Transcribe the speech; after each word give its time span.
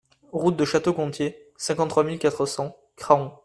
Route 0.33 0.55
de 0.57 0.65
Château 0.65 0.93
Gontier, 0.93 1.37
cinquante-trois 1.57 2.03
mille 2.03 2.17
quatre 2.17 2.47
cents 2.47 2.75
Craon 2.95 3.33